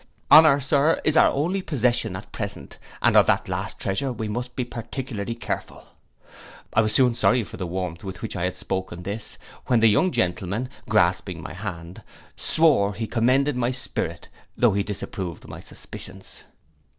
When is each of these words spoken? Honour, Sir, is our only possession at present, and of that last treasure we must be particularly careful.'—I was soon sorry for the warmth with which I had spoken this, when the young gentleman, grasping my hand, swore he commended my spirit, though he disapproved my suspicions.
Honour, 0.31 0.59
Sir, 0.61 0.99
is 1.03 1.15
our 1.15 1.29
only 1.29 1.61
possession 1.61 2.15
at 2.15 2.31
present, 2.31 2.79
and 3.03 3.15
of 3.15 3.27
that 3.27 3.47
last 3.47 3.77
treasure 3.79 4.11
we 4.11 4.27
must 4.27 4.55
be 4.55 4.65
particularly 4.65 5.35
careful.'—I 5.35 6.81
was 6.81 6.91
soon 6.91 7.13
sorry 7.13 7.43
for 7.43 7.57
the 7.57 7.67
warmth 7.67 8.03
with 8.03 8.23
which 8.23 8.35
I 8.35 8.45
had 8.45 8.57
spoken 8.57 9.03
this, 9.03 9.37
when 9.67 9.79
the 9.79 9.85
young 9.85 10.09
gentleman, 10.09 10.69
grasping 10.89 11.39
my 11.39 11.53
hand, 11.53 12.01
swore 12.35 12.95
he 12.95 13.05
commended 13.05 13.55
my 13.55 13.69
spirit, 13.69 14.27
though 14.57 14.73
he 14.73 14.81
disapproved 14.81 15.47
my 15.47 15.59
suspicions. 15.59 16.45